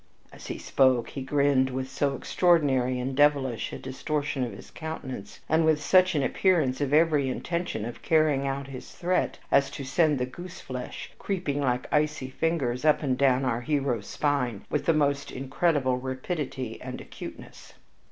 [0.33, 5.41] As he spoke he grinned with so extraordinary and devilish a distortion of his countenance,
[5.47, 9.83] and with such an appearance of every intention of carrying out his threat as to
[9.83, 14.87] send the goose flesh creeping like icy fingers up and down our hero's spine with
[14.87, 17.73] the most incredible rapidity and acuteness.